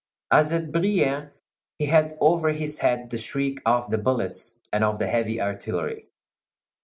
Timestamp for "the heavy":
4.97-5.39